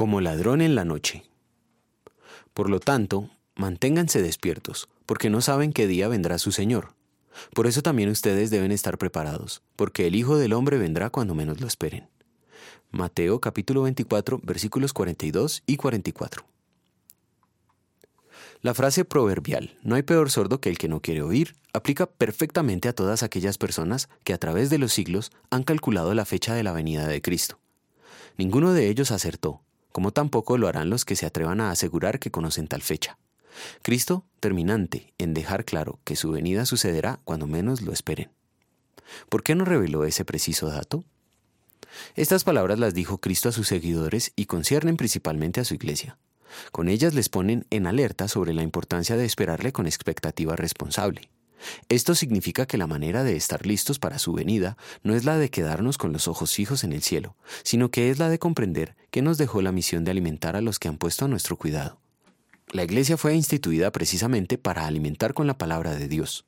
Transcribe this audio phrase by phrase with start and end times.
[0.00, 1.24] como ladrón en la noche.
[2.54, 6.94] Por lo tanto, manténganse despiertos, porque no saben qué día vendrá su Señor.
[7.54, 11.60] Por eso también ustedes deben estar preparados, porque el Hijo del Hombre vendrá cuando menos
[11.60, 12.08] lo esperen.
[12.90, 16.46] Mateo capítulo 24 versículos 42 y 44.
[18.62, 22.88] La frase proverbial, no hay peor sordo que el que no quiere oír, aplica perfectamente
[22.88, 26.62] a todas aquellas personas que a través de los siglos han calculado la fecha de
[26.62, 27.58] la venida de Cristo.
[28.38, 29.60] Ninguno de ellos acertó,
[30.00, 33.18] como tampoco lo harán los que se atrevan a asegurar que conocen tal fecha.
[33.82, 38.30] Cristo, terminante en dejar claro que su venida sucederá cuando menos lo esperen.
[39.28, 41.04] ¿Por qué no reveló ese preciso dato?
[42.14, 46.16] Estas palabras las dijo Cristo a sus seguidores y conciernen principalmente a su iglesia.
[46.72, 51.28] Con ellas les ponen en alerta sobre la importancia de esperarle con expectativa responsable.
[51.88, 55.50] Esto significa que la manera de estar listos para su venida no es la de
[55.50, 59.22] quedarnos con los ojos fijos en el cielo, sino que es la de comprender que
[59.22, 61.98] nos dejó la misión de alimentar a los que han puesto a nuestro cuidado.
[62.72, 66.46] La iglesia fue instituida precisamente para alimentar con la palabra de Dios.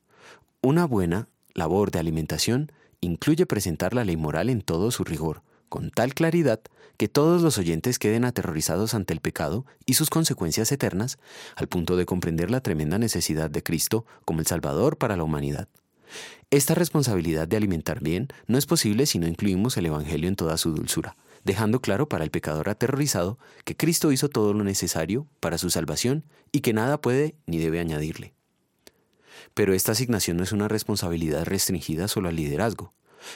[0.60, 5.90] Una buena labor de alimentación incluye presentar la ley moral en todo su rigor, con
[5.90, 6.60] tal claridad
[6.98, 11.16] que todos los oyentes queden aterrorizados ante el pecado y sus consecuencias eternas,
[11.56, 15.68] al punto de comprender la tremenda necesidad de Cristo como el Salvador para la humanidad.
[16.50, 20.58] Esta responsabilidad de alimentar bien no es posible si no incluimos el Evangelio en toda
[20.58, 25.56] su dulzura, dejando claro para el pecador aterrorizado que Cristo hizo todo lo necesario para
[25.56, 28.34] su salvación y que nada puede ni debe añadirle.
[29.54, 32.92] Pero esta asignación no es una responsabilidad restringida solo al liderazgo.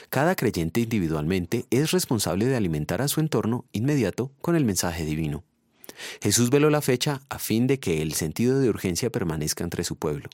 [0.09, 5.43] Cada creyente individualmente es responsable de alimentar a su entorno inmediato con el mensaje divino.
[6.21, 9.95] Jesús veló la fecha a fin de que el sentido de urgencia permanezca entre su
[9.95, 10.29] pueblo.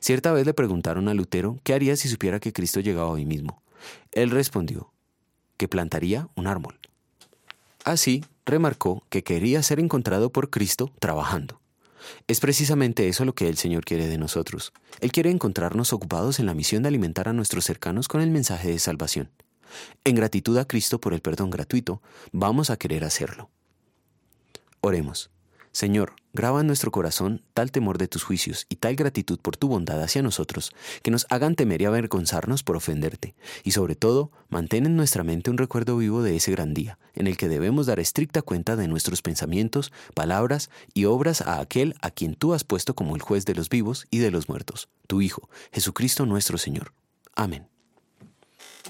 [0.00, 3.62] Cierta vez le preguntaron a Lutero qué haría si supiera que Cristo llegaba hoy mismo.
[4.12, 4.92] Él respondió
[5.56, 6.78] que plantaría un árbol.
[7.84, 11.61] Así, remarcó que quería ser encontrado por Cristo trabajando.
[12.26, 14.72] Es precisamente eso lo que el Señor quiere de nosotros.
[15.00, 18.68] Él quiere encontrarnos ocupados en la misión de alimentar a nuestros cercanos con el mensaje
[18.68, 19.30] de salvación.
[20.04, 23.50] En gratitud a Cristo por el perdón gratuito, vamos a querer hacerlo.
[24.80, 25.30] Oremos.
[25.72, 29.68] Señor, graba en nuestro corazón tal temor de tus juicios y tal gratitud por tu
[29.68, 30.72] bondad hacia nosotros,
[31.02, 33.34] que nos hagan temer y avergonzarnos por ofenderte,
[33.64, 37.26] y sobre todo, mantén en nuestra mente un recuerdo vivo de ese gran día, en
[37.26, 42.10] el que debemos dar estricta cuenta de nuestros pensamientos, palabras y obras a aquel a
[42.10, 45.20] quien tú has puesto como el juez de los vivos y de los muertos, tu
[45.20, 46.92] Hijo, Jesucristo nuestro Señor.
[47.34, 47.68] Amén.